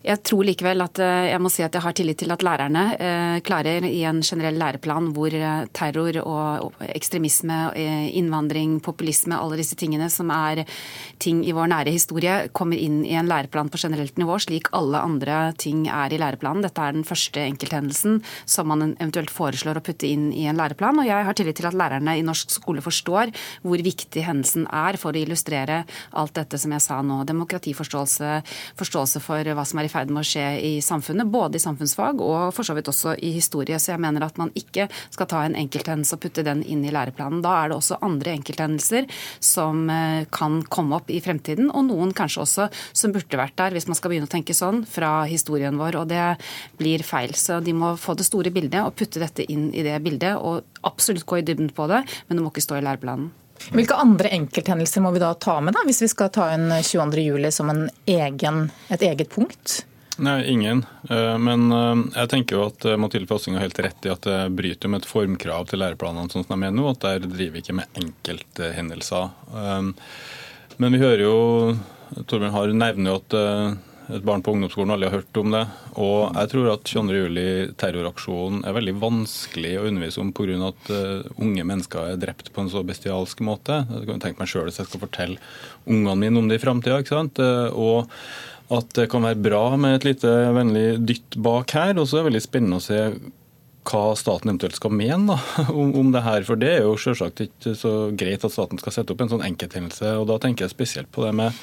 jeg 0.05 0.21
tror 0.25 0.45
likevel 0.45 0.83
at 0.85 0.99
eh, 1.01 1.29
jeg 1.31 1.41
må 1.41 1.49
si 1.51 1.63
at 1.65 1.73
jeg 1.73 1.83
har 1.83 1.95
tillit 1.97 2.19
til 2.21 2.33
at 2.33 2.43
lærerne 2.45 2.83
eh, 2.95 3.37
klarer 3.45 3.85
i 3.87 4.03
en 4.07 4.21
generell 4.25 4.57
læreplan 4.59 5.09
hvor 5.15 5.33
eh, 5.33 5.65
terror 5.75 6.19
og 6.21 6.83
ekstremisme, 6.87 7.57
innvandring, 8.17 8.77
populisme, 8.83 9.37
alle 9.37 9.57
disse 9.59 9.77
tingene 9.79 10.09
som 10.13 10.29
er 10.33 10.63
ting 11.21 11.41
i 11.45 11.53
vår 11.55 11.69
nære 11.71 11.93
historie, 11.93 12.35
kommer 12.55 12.79
inn 12.79 13.01
i 13.05 13.15
en 13.17 13.29
læreplan 13.29 13.71
på 13.73 13.79
generelt 13.81 14.17
nivå, 14.19 14.37
slik 14.41 14.69
alle 14.77 15.01
andre 15.01 15.39
ting 15.59 15.85
er 15.91 16.13
i 16.13 16.19
læreplanen. 16.21 16.63
Dette 16.65 16.83
er 16.83 16.95
den 16.95 17.07
første 17.07 17.43
enkelthendelsen 17.43 18.21
som 18.45 18.69
man 18.71 18.93
eventuelt 18.97 19.33
foreslår 19.33 19.79
å 19.79 19.85
putte 19.85 20.09
inn 20.09 20.29
i 20.33 20.47
en 20.49 20.59
læreplan. 20.59 21.01
Og 21.01 21.09
jeg 21.09 21.27
har 21.27 21.37
tillit 21.37 21.59
til 21.59 21.69
at 21.69 21.77
lærerne 21.77 22.17
i 22.17 22.25
norsk 22.25 22.53
skole 22.53 22.83
forstår 22.85 23.33
hvor 23.65 23.83
viktig 23.83 24.25
hendelsen 24.27 24.67
er 24.71 24.99
for 25.01 25.15
å 25.15 25.21
illustrere 25.21 25.83
alt 26.17 26.37
dette 26.37 26.59
som 26.61 26.73
jeg 26.75 26.85
sa 26.85 27.01
nå. 27.05 27.21
Demokratiforståelse, 27.27 28.33
forståelse 28.79 29.23
for 29.23 29.53
hva 29.57 29.67
som 29.67 29.81
er 29.81 29.86
i 29.87 29.91
ferd 29.91 30.11
med 30.13 30.21
å 30.21 30.27
skje 30.27 30.45
i 30.61 30.73
samfunnet, 30.83 31.29
både 31.31 31.59
i 31.59 31.63
samfunnsfag 31.63 32.21
og 32.23 32.53
for 32.55 32.67
så 32.67 32.75
vidt 32.77 32.91
også 32.91 33.15
i 33.23 33.33
historie. 33.35 33.79
Så 33.81 33.93
jeg 33.93 34.03
mener 34.03 34.25
at 34.27 34.37
man 34.39 34.51
ikke 34.57 34.87
skal 35.09 35.29
ta 35.29 35.43
en 35.45 35.57
enkelthendelse 35.57 36.17
og 36.17 36.23
putte 36.23 36.45
den 36.45 36.63
inn 36.67 36.83
i 36.85 36.93
læreplanen. 36.93 37.41
Da 37.45 37.55
er 37.61 37.71
det 37.71 37.79
også 37.79 37.99
andre 38.05 38.35
enkelthendelser 38.37 39.07
som 39.43 39.87
eh, 39.93 40.27
kan 40.33 40.61
komme 40.73 40.99
opp 40.99 41.11
i 41.13 41.21
fremtiden, 41.23 41.71
og 41.71 41.87
noen 41.89 42.13
kanskje 42.17 42.43
også 42.43 42.69
som 42.91 43.15
burde 43.15 43.39
vært 43.39 43.57
der, 43.59 43.75
hvis 43.75 43.89
man 43.89 43.99
skal 43.99 44.13
begynne 44.13 44.29
å 44.29 44.35
tenke 44.35 44.55
sånn, 44.57 44.83
fra 44.87 45.21
historien 45.29 45.79
vår. 45.79 46.01
Og 46.03 46.11
det 46.11 46.23
blir 46.79 47.05
feil. 47.07 47.35
Så 47.37 47.61
de 47.63 47.75
må 47.77 47.95
få 47.99 48.17
det 48.17 48.27
store 48.27 48.53
bildet 48.53 48.83
og 48.83 48.95
putte 48.99 49.23
dette 49.23 49.45
inn 49.51 49.69
i 49.73 49.85
det 49.87 49.97
bildet, 50.05 50.37
og 50.37 50.67
absolutt 50.87 51.27
gå 51.27 51.41
i 51.41 51.47
dybden 51.47 51.73
på 51.75 51.89
det, 51.91 52.03
men 52.27 52.37
det 52.37 52.45
må 52.45 52.53
ikke 52.53 52.67
stå 52.67 52.79
i 52.79 52.87
læreplanen. 52.87 53.31
Hvilke 53.73 53.97
andre 53.99 54.31
enkelthendelser 54.37 55.03
må 55.03 55.11
vi 55.15 55.21
da 55.23 55.33
ta 55.35 55.59
med, 55.61 55.75
da, 55.75 55.83
hvis 55.87 56.03
vi 56.05 56.09
skal 56.11 56.31
ta 56.33 56.49
inn 56.55 56.69
22.07 56.71 57.51
som 57.51 57.71
egen, 58.05 58.67
et 58.93 59.03
eget 59.03 59.29
punkt? 59.33 59.81
Nei, 60.17 60.45
ingen. 60.49 60.85
Eh, 61.09 61.37
men 61.37 61.71
eh, 61.71 61.97
jeg 62.15 62.29
tenker 62.31 62.57
jo 62.57 62.63
at 62.71 62.85
eh, 62.89 62.97
Mathilde 62.97 63.29
Fossing 63.29 63.57
har 63.57 63.67
helt 63.67 63.81
rett 63.85 64.07
i 64.07 64.13
at 64.13 64.25
det 64.25 64.37
bryter 64.57 64.89
med 64.89 65.03
et 65.03 65.09
formkrav 65.09 65.67
til 65.69 65.81
læreplanene 65.83 66.31
sånn 66.33 66.45
som 66.47 66.57
de 66.57 66.69
er 66.69 66.73
nå, 66.73 66.87
at 66.89 67.03
der 67.05 67.27
driver 67.27 67.53
vi 67.53 67.61
ikke 67.61 67.77
med 67.77 67.99
enkelthendelser. 68.01 69.29
Men 70.77 70.93
vi 70.93 71.01
hører 71.01 71.21
jo 71.21 71.37
Torbjørn 72.17 72.55
Harr 72.55 72.73
nevner 72.73 73.11
jo 73.11 73.19
at 73.19 73.37
et 74.13 74.23
barn 74.23 74.43
på 74.43 74.53
ungdomsskolen 74.55 74.93
aldri 74.93 75.09
har 75.09 75.19
hørt 75.19 75.39
om 75.41 75.53
det. 75.53 75.63
Og 75.99 76.35
jeg 76.37 76.51
tror 76.53 76.69
at 76.71 76.91
22.07-terroraksjonen 76.91 78.61
er 78.67 78.75
veldig 78.77 78.95
vanskelig 79.01 79.73
å 79.79 79.87
undervise 79.89 80.21
om 80.23 80.33
pga. 80.35 80.59
at 80.69 80.91
uh, 80.93 81.31
unge 81.43 81.65
mennesker 81.67 82.13
er 82.13 82.21
drept 82.21 82.51
på 82.53 82.63
en 82.63 82.71
så 82.71 82.83
bestialsk 82.87 83.43
måte. 83.43 83.81
Jeg 83.91 84.07
kan 84.07 84.23
tenke 84.23 84.43
meg 84.43 84.51
sjøl 84.51 84.69
hvis 84.69 84.79
jeg 84.79 84.89
skal 84.89 85.03
fortelle 85.03 85.41
ungene 85.85 86.15
mine 86.23 86.39
om 86.39 86.47
det 86.47 86.59
i 86.59 86.63
framtida. 86.63 87.01
Uh, 87.39 87.67
og 87.75 88.77
at 88.77 88.95
det 88.99 89.09
kan 89.11 89.23
være 89.23 89.43
bra 89.43 89.63
med 89.79 89.97
et 89.97 90.07
lite 90.09 90.31
vennlig 90.55 90.87
dytt 91.07 91.37
bak 91.43 91.75
her. 91.75 91.95
Og 91.97 92.07
så 92.07 92.17
er 92.17 92.23
det 92.23 92.31
veldig 92.31 92.45
spennende 92.47 92.79
å 92.79 92.87
se 92.87 93.01
hva 93.87 94.11
staten 94.19 94.51
eventuelt 94.51 94.77
skal 94.77 94.93
mene 94.93 95.35
da, 95.35 95.65
om, 95.79 95.93
om, 95.97 96.13
det 96.13 96.23
her. 96.25 96.45
For 96.47 96.59
det 96.59 96.71
er 96.75 96.85
jo 96.85 96.95
selvsagt 97.01 97.43
ikke 97.47 97.75
så 97.77 97.93
greit 98.17 98.45
at 98.45 98.53
staten 98.53 98.81
skal 98.81 98.95
sette 98.95 99.13
opp 99.13 99.23
en 99.23 99.33
sånn 99.33 99.45
enkelthendelse. 99.47 100.15
Og 100.19 100.27
da 100.31 100.39
tenker 100.43 100.67
jeg 100.67 100.75
spesielt 100.75 101.11
på 101.13 101.25
det 101.25 101.35
med 101.37 101.55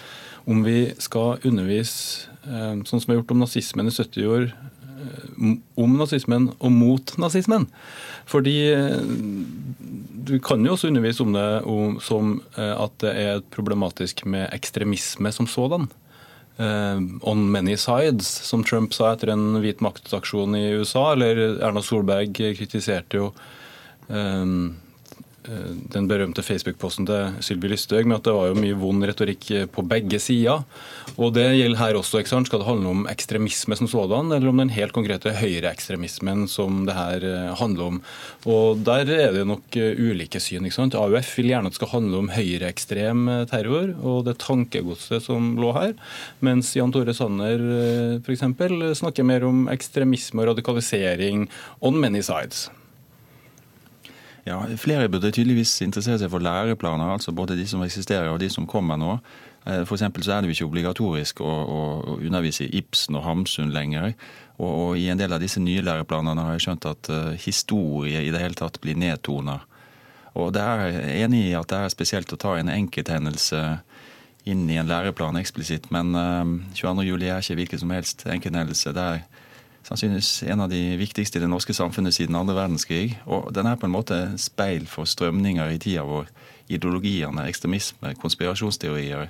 om 0.44 0.60
vi 0.64 0.92
skal 1.00 1.40
undervise, 1.48 2.28
eh, 2.44 2.76
sånn 2.84 3.00
som 3.00 3.06
vi 3.08 3.14
har 3.14 3.22
gjort 3.22 3.32
om 3.32 3.44
nazismen 3.44 3.88
i 3.88 3.94
70 3.94 4.26
år, 4.28 4.50
eh, 4.52 5.54
om 5.80 5.96
nazismen 5.96 6.50
og 6.58 6.72
mot 6.72 7.14
nazismen. 7.20 7.64
Fordi 8.28 8.56
eh, 8.72 9.00
du 10.24 10.36
kan 10.44 10.64
jo 10.64 10.74
også 10.76 10.90
undervise 10.92 11.24
om 11.24 11.32
det 11.32 11.48
om, 11.68 11.98
som 12.00 12.38
at 12.56 12.94
det 13.04 13.12
er 13.12 13.42
problematisk 13.52 14.24
med 14.24 14.48
ekstremisme 14.56 15.32
som 15.32 15.48
sådan. 15.48 15.88
Uh, 16.54 17.00
on 17.26 17.48
many 17.50 17.74
sides, 17.74 18.28
som 18.46 18.62
Trump 18.62 18.92
sa 18.94 19.08
etter 19.10 19.32
en 19.32 19.56
hvit 19.58 19.80
maktaksjon 19.82 20.54
i 20.54 20.68
USA. 20.78 21.08
Eller 21.16 21.58
Erna 21.58 21.82
Solberg 21.82 22.30
kritiserte 22.38 23.18
jo 23.18 23.32
um, 24.06 24.68
Eh, 24.68 24.83
den 25.44 26.06
berømte 26.08 26.42
Facebook-posten 26.44 27.06
til 27.08 27.34
Sylvi 27.44 27.68
Lysthaug 27.72 28.06
med 28.08 28.16
at 28.16 28.26
det 28.28 28.34
var 28.36 28.48
jo 28.48 28.56
mye 28.56 28.76
vond 28.80 29.04
retorikk 29.04 29.48
eh, 29.52 29.66
på 29.68 29.84
begge 29.86 30.20
sider. 30.22 30.64
Og 31.18 31.34
Det 31.36 31.44
gjelder 31.54 31.78
her 31.78 31.98
også. 31.98 32.18
ikke 32.18 32.32
sant? 32.32 32.48
Skal 32.48 32.62
det 32.62 32.68
handle 32.68 32.88
om 32.88 33.06
ekstremisme 33.10 33.76
som 33.76 33.88
sådan, 33.88 34.32
eller 34.32 34.48
om 34.48 34.62
den 34.62 34.72
helt 34.72 34.94
konkrete 34.96 35.34
høyreekstremismen 35.36 36.46
som 36.48 36.84
det 36.88 36.94
her 36.96 37.26
eh, 37.28 37.54
handler 37.60 37.84
om? 37.84 38.00
Og 38.46 38.84
Der 38.84 39.04
er 39.04 39.32
det 39.32 39.46
nok 39.46 39.76
ulike 39.76 40.40
syn. 40.40 40.64
ikke 40.64 40.78
sant? 40.78 40.94
AUF 40.94 41.36
vil 41.38 41.52
gjerne 41.52 41.68
at 41.68 41.74
det 41.74 41.80
skal 41.80 41.92
handle 41.92 42.22
om 42.22 42.30
høyreekstrem 42.32 43.26
terror 43.50 43.92
og 44.02 44.24
det 44.24 44.38
tankegodset 44.38 45.22
som 45.22 45.56
lå 45.60 45.72
her, 45.76 45.92
mens 46.40 46.74
Jan 46.76 46.92
Tore 46.92 47.14
Sanner 47.14 48.20
f.eks. 48.24 48.44
snakker 48.98 49.24
mer 49.24 49.44
om 49.44 49.68
ekstremisme 49.68 50.42
og 50.42 50.54
radikalisering 50.54 51.48
on 51.80 52.00
many 52.00 52.22
sides. 52.22 52.70
Ja, 54.44 54.58
Flere 54.76 55.08
burde 55.08 55.32
tydeligvis 55.32 55.78
interessere 55.80 56.18
seg 56.20 56.28
for 56.32 56.44
læreplaner, 56.44 57.14
altså 57.14 57.32
både 57.32 57.56
de 57.56 57.64
som 57.68 57.82
eksisterer 57.84 58.28
og 58.28 58.42
de 58.42 58.50
som 58.52 58.66
kommer 58.68 58.98
nå. 59.00 59.16
Eh, 59.66 59.84
for 59.88 59.96
så 59.96 60.10
er 60.10 60.40
det 60.44 60.50
jo 60.50 60.56
ikke 60.56 60.68
obligatorisk 60.68 61.40
å, 61.40 61.48
å 61.48 62.16
undervise 62.18 62.66
i 62.66 62.82
Ibsen 62.82 63.16
og 63.16 63.24
Hamsun 63.24 63.72
lenger. 63.72 64.12
Og, 64.58 64.68
og, 64.68 64.90
I 65.00 65.08
en 65.08 65.20
del 65.20 65.32
av 65.32 65.40
disse 65.40 65.62
nye 65.62 65.82
læreplanene 65.82 66.44
har 66.44 66.58
jeg 66.58 66.66
skjønt 66.66 66.88
at 66.90 67.10
uh, 67.10 67.32
historie 67.40 68.20
i 68.20 68.30
det 68.34 68.42
hele 68.42 68.58
tatt 68.58 68.76
blir 68.84 68.98
nedtona. 69.00 69.62
Og 70.34 70.52
det 70.52 70.62
er 70.62 71.00
enig 71.24 71.46
i 71.48 71.56
at 71.56 71.70
det 71.70 71.80
er 71.80 71.94
spesielt 71.94 72.32
å 72.34 72.38
ta 72.40 72.58
en 72.58 72.70
enkelthendelse 72.70 73.62
inn 74.50 74.66
i 74.68 74.76
en 74.76 74.90
læreplan 74.90 75.38
eksplisitt, 75.40 75.88
men 75.94 76.12
uh, 76.12 76.44
eh, 76.44 76.76
22.07 76.76 77.24
er 77.30 77.40
ikke 77.40 77.58
hvilken 77.62 77.84
som 77.86 77.96
helst 77.96 78.26
enkelthendelse. 78.28 78.92
Det 78.92 79.08
er 79.14 79.24
sannsynligvis 79.84 80.42
en 80.48 80.64
av 80.64 80.72
de 80.72 80.96
viktigste 81.00 81.38
i 81.38 81.44
det 81.44 81.50
norske 81.50 81.74
samfunnet 81.76 82.16
siden 82.16 82.36
andre 82.38 82.56
verdenskrig. 82.56 83.18
Og 83.26 83.52
den 83.54 83.68
er 83.68 83.78
på 83.80 83.88
en 83.88 83.94
måte 83.94 84.20
speil 84.40 84.88
for 84.90 85.08
strømninger 85.08 85.74
i 85.74 85.80
tida 85.82 86.06
vår. 86.08 86.30
Ideologiene, 86.72 87.44
ekstremisme, 87.50 88.14
konspirasjonsteorier, 88.22 89.28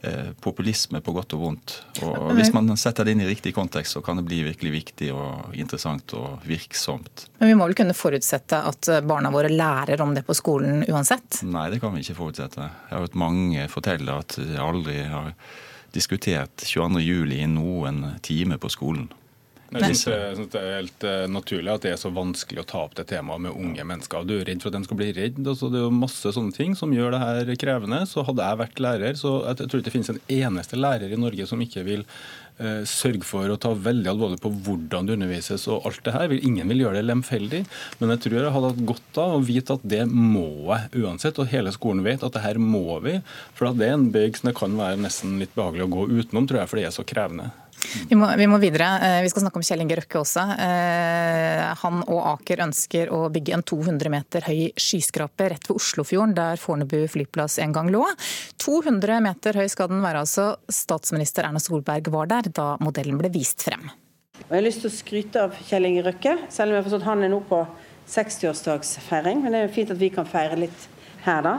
eh, 0.00 0.30
populisme 0.40 1.02
på 1.04 1.12
godt 1.12 1.34
og 1.36 1.42
vondt. 1.42 1.74
Og 2.02 2.32
Hvis 2.38 2.52
man 2.56 2.72
setter 2.76 3.04
det 3.04 3.12
inn 3.12 3.20
i 3.20 3.28
riktig 3.28 3.52
kontekst, 3.54 3.92
så 3.92 4.00
kan 4.04 4.16
det 4.16 4.24
bli 4.24 4.40
virkelig 4.42 4.72
viktig 4.72 5.12
og 5.12 5.52
interessant 5.52 6.14
og 6.16 6.40
virksomt. 6.48 7.28
Men 7.38 7.52
vi 7.52 7.54
må 7.54 7.68
vel 7.68 7.76
kunne 7.76 7.96
forutsette 7.96 8.62
at 8.72 8.88
barna 9.04 9.30
våre 9.30 9.52
lærer 9.52 10.00
om 10.00 10.14
det 10.14 10.24
på 10.24 10.34
skolen 10.34 10.86
uansett? 10.88 11.42
Nei, 11.44 11.68
det 11.70 11.80
kan 11.80 11.92
vi 11.92 12.00
ikke 12.00 12.16
forutsette. 12.16 12.70
Jeg 12.88 12.96
har 12.96 13.04
hørt 13.04 13.14
mange 13.14 13.68
fortelle 13.68 14.16
at 14.24 14.40
de 14.40 14.56
aldri 14.56 15.02
har 15.04 15.34
diskutert 15.92 16.64
22.07 16.64 17.36
i 17.36 17.46
noen 17.46 18.06
time 18.24 18.56
på 18.56 18.72
skolen. 18.72 19.10
Jeg 19.72 19.96
syns 19.96 20.50
det, 20.52 20.60
er 20.60 20.74
helt 20.76 21.04
uh, 21.06 21.24
naturlig 21.32 21.72
at 21.72 21.84
det 21.86 21.94
er 21.94 22.00
så 22.00 22.10
vanskelig 22.12 22.60
å 22.60 22.68
ta 22.68 22.82
opp 22.84 22.96
det 22.98 23.06
temaet 23.08 23.46
med 23.46 23.56
unge 23.56 23.86
mennesker. 23.88 24.26
Du 24.28 24.34
er 24.36 24.44
redd 24.48 24.60
for 24.60 24.68
at 24.68 24.76
de 24.76 24.88
skal 24.88 24.98
bli 25.00 25.08
redd. 25.16 25.40
Altså, 25.40 25.70
det 25.72 25.80
er 25.80 25.86
jo 25.86 25.96
masse 25.96 26.34
sånne 26.36 26.52
ting 26.56 26.76
som 26.78 26.92
gjør 26.92 27.14
det 27.14 27.22
her 27.22 27.52
krevende. 27.62 28.02
Så 28.10 28.24
hadde 28.26 28.44
jeg 28.44 28.60
vært 28.60 28.82
lærer, 28.84 29.18
så 29.18 29.38
jeg 29.48 29.62
tror 29.62 29.80
ikke 29.80 29.88
det 29.88 29.94
finnes 29.96 30.12
en 30.12 30.22
eneste 30.36 30.80
lærer 30.80 31.14
i 31.14 31.20
Norge 31.20 31.48
som 31.48 31.64
ikke 31.64 31.86
vil 31.86 32.04
uh, 32.04 32.82
sørge 32.88 33.24
for 33.28 33.48
å 33.48 33.58
ta 33.64 33.72
veldig 33.88 34.12
alvorlig 34.12 34.42
på 34.44 34.52
hvordan 34.68 35.08
det 35.08 35.16
undervises 35.16 35.64
og 35.72 35.88
alt 35.88 36.04
det 36.04 36.16
her. 36.18 36.36
Ingen 36.36 36.74
vil 36.74 36.84
gjøre 36.84 37.00
det 37.00 37.08
lemfeldig, 37.08 37.64
men 38.02 38.14
jeg 38.14 38.24
tror 38.26 38.38
jeg 38.42 38.54
hadde 38.58 38.74
hatt 38.74 38.86
godt 38.92 39.24
av 39.24 39.38
å 39.38 39.42
vite 39.48 39.78
at 39.78 39.88
det 39.94 40.04
må 40.10 40.46
jeg 40.74 41.06
uansett. 41.06 41.40
Og 41.40 41.48
hele 41.54 41.72
skolen 41.72 42.04
vet 42.04 42.24
at 42.26 42.36
det 42.36 42.44
her 42.44 42.60
må 42.60 43.00
vi. 43.04 43.18
For 43.56 43.72
det 43.72 43.88
er 43.88 43.96
en 43.96 44.10
bøyg 44.12 44.36
som 44.36 44.52
det 44.52 44.58
kan 44.60 44.76
være 44.76 45.00
nesten 45.00 45.40
litt 45.40 45.56
behagelig 45.56 45.88
å 45.88 45.92
gå 45.96 46.08
utenom, 46.12 46.44
tror 46.44 46.64
jeg, 46.64 46.72
for 46.72 46.82
det 46.82 46.90
er 46.90 46.98
så 47.00 47.08
krevende. 47.08 47.52
Vi 48.08 48.16
må, 48.16 48.28
vi 48.36 48.46
må, 48.46 48.58
videre. 48.62 48.88
Eh, 49.02 49.20
vi 49.24 49.30
skal 49.30 49.44
snakke 49.44 49.58
om 49.60 49.64
Kjell 49.66 49.82
Inge 49.84 49.96
Røkke 49.98 50.20
også. 50.20 50.44
Eh, 50.64 51.62
han 51.82 52.02
og 52.06 52.20
Aker 52.34 52.62
ønsker 52.66 53.10
å 53.14 53.24
bygge 53.32 53.56
en 53.56 53.64
200 53.66 54.12
meter 54.12 54.46
høy 54.46 54.60
skyskraper 54.80 55.54
rett 55.54 55.68
ved 55.68 55.80
Oslofjorden, 55.80 56.36
der 56.38 56.60
Fornebu 56.62 57.00
flyplass 57.10 57.58
en 57.62 57.74
gang 57.74 57.90
lå. 57.92 58.04
200 58.62 59.20
meter 59.24 59.58
høy 59.60 59.66
skal 59.72 59.90
den 59.92 60.02
være 60.04 60.24
altså. 60.24 60.52
Statsminister 60.72 61.48
Erna 61.48 61.62
Solberg 61.62 62.10
var 62.14 62.30
der 62.30 62.50
da 62.54 62.72
modellen 62.82 63.20
ble 63.20 63.32
vist 63.34 63.64
frem. 63.66 63.90
Jeg 64.42 64.50
har 64.54 64.64
lyst 64.64 64.82
til 64.84 64.90
å 64.90 64.94
skryte 64.96 65.46
av 65.46 65.58
Kjell 65.68 65.86
Inge 65.90 66.06
Røkke, 66.06 66.36
selv 66.50 66.72
om 66.72 66.76
jeg 66.76 66.82
har 66.82 66.88
forstått 66.88 67.08
han 67.10 67.26
er 67.26 67.32
nå 67.32 67.42
på 67.50 67.62
60-årsdagsfeiring. 68.10 69.42
Men 69.42 69.54
det 69.54 69.60
er 69.60 69.68
jo 69.68 69.76
fint 69.76 69.94
at 69.94 70.00
vi 70.00 70.10
kan 70.14 70.28
feire 70.28 70.58
litt 70.58 70.88
her, 71.22 71.44
da. 71.46 71.56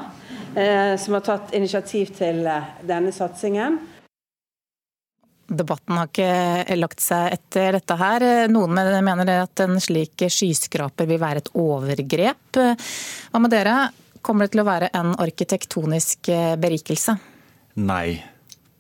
Eh, 0.60 0.94
som 1.00 1.16
har 1.16 1.24
tatt 1.26 1.54
initiativ 1.56 2.12
til 2.18 2.44
denne 2.84 3.14
satsingen. 3.16 3.80
Debatten 5.58 5.98
har 6.00 6.10
ikke 6.10 6.78
lagt 6.80 7.04
seg 7.04 7.36
etter 7.38 7.78
dette 7.78 7.98
her. 8.00 8.26
Noen 8.52 8.74
mener 8.76 9.34
at 9.36 9.64
en 9.66 9.80
slik 9.84 10.26
skyskraper 10.28 11.10
vil 11.10 11.22
være 11.22 11.44
et 11.44 11.52
overgrep. 11.60 12.62
Hva 13.32 13.44
med 13.44 13.54
dere? 13.54 13.78
Kommer 14.24 14.48
det 14.48 14.54
til 14.54 14.64
å 14.64 14.68
være 14.70 14.92
en 14.96 15.12
arkitektonisk 15.20 16.32
berikelse? 16.64 17.18
Nei. 17.84 18.22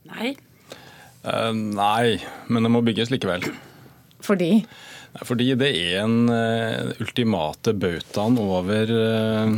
Nei? 0.07 0.33
Uh, 1.23 1.51
nei, 1.55 2.17
men 2.51 2.65
det 2.65 2.71
må 2.71 2.83
bygges 2.83 3.11
likevel. 3.13 3.45
Fordi? 4.23 4.63
Fordi 5.21 5.51
det 5.59 5.69
er 5.77 5.99
en 6.01 6.25
uh, 6.25 6.93
ultimate 7.03 7.75
bautaen 7.77 8.37
over 8.41 8.89
uh, 8.89 9.51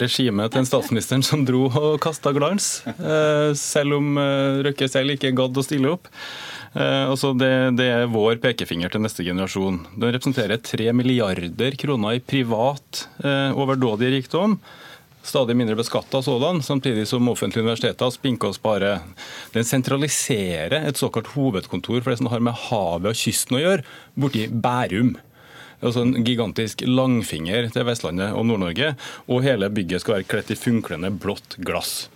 regimet 0.00 0.54
til 0.54 0.62
en 0.62 0.68
statsministeren 0.68 1.24
som 1.26 1.44
dro 1.44 1.66
og 1.68 1.98
kasta 2.00 2.32
glans. 2.36 2.80
Uh, 2.96 3.52
selv 3.58 3.98
om 3.98 4.16
Røkke 4.64 4.88
selv 4.88 5.12
ikke 5.12 5.34
gadd 5.36 5.56
å 5.56 5.66
stille 5.66 5.92
opp. 5.96 6.08
Altså 6.76 7.30
det, 7.32 7.48
det, 7.78 7.86
er 7.88 8.10
vår 8.12 8.36
pekefinger 8.42 8.90
til 8.92 9.00
neste 9.00 9.24
generasjon. 9.24 9.78
Den 9.96 10.10
representerer 10.12 10.60
3 10.60 10.90
milliarder 10.92 11.72
kroner 11.80 12.18
i 12.18 12.20
privat 12.20 13.06
overdådig 13.56 14.10
rikdom 14.12 14.58
stadig 15.26 15.56
mindre 15.58 15.76
beskatta 15.78 16.22
sådan, 16.22 16.62
samtidig 16.62 17.06
som 17.10 17.28
offentlige 17.28 17.64
universiteter 17.64 18.10
spinker 18.14 18.52
og 18.52 18.56
sparer. 18.58 19.04
Den 19.54 19.66
sentraliserer 19.66 20.86
et 20.86 20.98
såkalt 21.00 21.32
hovedkontor 21.34 22.00
for 22.00 22.12
det 22.12 22.20
som 22.22 22.30
har 22.32 22.42
med 22.44 22.56
havet 22.68 23.12
og 23.12 23.18
kysten 23.18 23.58
å 23.58 23.62
gjøre, 23.62 23.86
borti 24.14 24.46
Bærum. 24.50 25.16
Altså 25.84 26.06
En 26.06 26.24
gigantisk 26.24 26.82
langfinger 26.86 27.68
til 27.72 27.84
Vestlandet 27.88 28.32
og 28.32 28.46
Nord-Norge. 28.48 28.94
Og 29.28 29.44
hele 29.44 29.68
bygget 29.70 30.04
skal 30.04 30.18
være 30.18 30.30
kledd 30.30 30.54
i 30.54 30.58
funklende 30.58 31.12
blått 31.12 31.58
glass. 31.60 32.08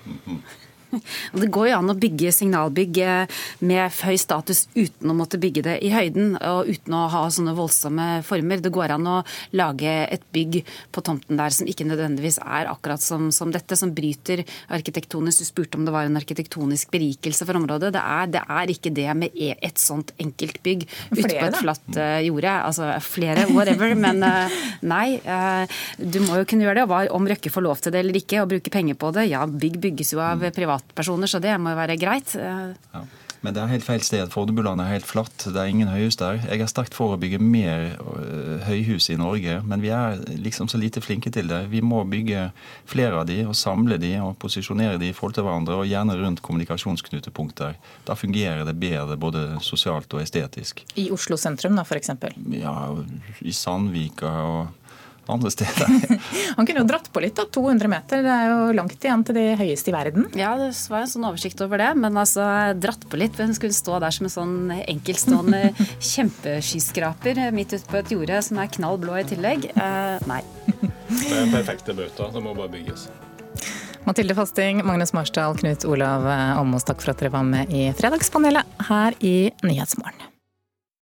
Det 1.41 1.51
går 1.53 1.71
jo 1.71 1.79
an 1.79 1.93
å 1.93 1.97
bygge 1.99 2.33
signalbygg 2.35 3.01
eh, 3.05 3.41
med 3.67 4.01
høy 4.03 4.17
status 4.21 4.67
uten 4.75 5.11
å 5.11 5.17
måtte 5.17 5.41
bygge 5.41 5.65
det 5.67 5.77
i 5.87 5.93
høyden 5.93 6.37
og 6.37 6.71
uten 6.71 6.97
å 6.97 7.05
ha 7.13 7.23
sånne 7.33 7.55
voldsomme 7.57 8.09
former. 8.27 8.63
Det 8.63 8.73
går 8.75 8.95
an 8.97 9.09
å 9.11 9.17
lage 9.57 9.93
et 10.11 10.25
bygg 10.35 10.61
på 10.93 11.05
tomten 11.07 11.39
der 11.41 11.55
som 11.55 11.69
ikke 11.71 11.87
nødvendigvis 11.89 12.41
er 12.43 12.71
akkurat 12.71 13.03
som, 13.03 13.31
som 13.35 13.53
dette, 13.55 13.79
som 13.79 13.95
bryter 13.95 14.45
arkitektonisk. 14.73 15.45
Du 15.45 15.51
spurte 15.51 15.79
om 15.79 15.87
det 15.87 15.95
var 15.95 16.09
en 16.09 16.21
arkitektonisk 16.21 16.91
berikelse 16.93 17.47
for 17.49 17.61
området. 17.61 17.93
Det 17.97 18.03
er, 18.03 18.33
det 18.37 18.45
er 18.59 18.75
ikke 18.75 18.95
det 18.95 19.09
med 19.17 19.37
e, 19.37 19.53
et 19.57 19.81
sånt 19.81 20.13
enkelt 20.21 20.61
bygg 20.67 20.87
ute 20.87 21.23
på 21.23 21.47
et 21.47 21.61
flatt 21.61 21.91
uh, 21.97 22.19
jorde. 22.25 22.57
Altså 22.67 22.91
flere, 23.05 23.47
whatever. 23.55 23.95
Men 23.99 24.23
uh, 24.25 24.61
nei, 24.87 25.21
uh, 25.25 25.81
du 25.99 26.21
må 26.27 26.41
jo 26.41 26.49
kunne 26.49 26.67
gjøre 26.67 26.83
det. 26.83 26.87
Og 26.91 27.17
om 27.17 27.31
Røkke 27.31 27.53
får 27.53 27.67
lov 27.67 27.83
til 27.83 27.95
det 27.95 28.03
eller 28.03 28.21
ikke, 28.21 28.43
og 28.43 28.51
bruke 28.53 28.73
penger 28.73 28.99
på 29.01 29.13
det. 29.17 29.29
Ja, 29.31 29.45
bygg 29.47 29.79
bygges 29.83 30.15
jo 30.15 30.23
av 30.25 30.43
private 30.55 30.80
privatpersoner, 30.81 31.27
så 31.27 31.41
det 31.41 31.59
må 31.61 31.71
jo 31.75 31.81
være 31.81 31.99
greit. 32.01 32.35
Ja. 32.35 33.05
Men 33.41 33.55
det 33.57 33.63
er 33.63 33.71
helt 33.71 33.87
feil 33.87 34.03
sted. 34.05 34.29
Fornebulandet 34.29 34.85
er 34.85 34.99
helt 34.99 35.07
flatt. 35.09 35.47
Det 35.49 35.57
er 35.57 35.71
ingen 35.71 35.89
høyhus 35.89 36.19
der. 36.21 36.43
Jeg 36.45 36.61
er 36.61 36.69
sterkt 36.69 36.93
for 36.93 37.15
å 37.15 37.21
bygge 37.21 37.39
mer 37.41 37.95
øh, 37.97 38.61
høyhus 38.67 39.09
i 39.09 39.17
Norge, 39.17 39.63
men 39.65 39.81
vi 39.81 39.89
er 39.97 40.21
liksom 40.29 40.69
så 40.69 40.77
lite 40.77 41.01
flinke 41.01 41.33
til 41.33 41.49
det. 41.49 41.63
Vi 41.73 41.81
må 41.81 42.03
bygge 42.05 42.51
flere 42.85 43.23
av 43.23 43.25
de 43.31 43.39
og 43.47 43.57
samle 43.57 43.97
de 43.97 44.13
og 44.21 44.37
posisjonere 44.43 45.01
de 45.01 45.09
i 45.09 45.15
forhold 45.17 45.39
til 45.39 45.47
hverandre, 45.49 45.79
og 45.81 45.89
gjerne 45.89 46.19
rundt 46.21 46.43
kommunikasjonsknutepunkter. 46.45 47.79
Da 48.05 48.19
fungerer 48.19 48.67
det 48.69 48.77
bedre 48.77 49.17
både 49.17 49.47
sosialt 49.65 50.13
og 50.13 50.21
estetisk. 50.21 50.85
I 51.01 51.09
Oslo 51.15 51.41
sentrum 51.41 51.81
da, 51.81 51.87
f.eks.? 51.89 52.13
Ja, 52.61 52.77
i 53.41 53.57
Sandvika 53.57 54.37
og 54.51 54.80
andre 55.33 55.53
steder. 55.53 56.19
Han 56.59 56.67
kunne 56.69 56.83
jo 56.83 56.89
dratt 56.89 57.09
på 57.13 57.23
litt, 57.23 57.37
da. 57.39 57.47
200 57.51 57.91
meter, 57.91 58.25
det 58.25 58.35
er 58.35 58.51
jo 58.51 58.75
langt 58.77 58.97
igjen 59.05 59.25
til 59.27 59.39
de 59.39 59.47
høyeste 59.61 59.93
i 59.93 59.95
verden. 59.95 60.29
Ja, 60.39 60.53
det 60.61 60.71
var 60.91 61.05
en 61.05 61.13
sånn 61.13 61.27
oversikt 61.29 61.63
over 61.65 61.83
det, 61.83 61.91
men 62.01 62.19
altså 62.21 62.45
dratt 62.81 63.07
på 63.11 63.21
litt. 63.21 63.39
Hun 63.41 63.57
skulle 63.57 63.77
stå 63.77 64.01
der 64.03 64.15
som 64.15 64.29
en 64.29 64.35
sånn 64.37 64.59
enkeltstående 64.81 65.63
kjempeskyskraper 66.13 67.43
midt 67.57 67.75
ute 67.77 67.87
på 67.91 68.01
et 68.03 68.15
jorde 68.15 68.43
som 68.47 68.61
er 68.63 68.71
knall 68.77 69.01
blå 69.01 69.19
i 69.21 69.27
tillegg? 69.29 69.71
Uh, 69.77 70.21
nei. 70.31 70.43
Det 70.71 71.35
er 71.35 71.45
en 71.45 71.55
perfekte 71.55 71.97
bauta. 71.97 72.31
Det 72.35 72.45
må 72.45 72.55
bare 72.57 72.73
bygges. 72.73 73.09
Mathilde 74.07 74.35
Fasting, 74.35 74.81
Magnus 74.87 75.13
Marsdal, 75.13 75.59
Knut 75.61 75.85
Olav 75.85 76.25
Almås, 76.31 76.87
takk 76.89 77.03
for 77.05 77.13
at 77.13 77.21
dere 77.21 77.35
var 77.35 77.45
med 77.47 77.71
i 77.75 77.91
Fredagspanelet 77.99 78.85
her 78.89 79.17
i 79.21 79.51
Nyhetsmorgen. 79.67 80.31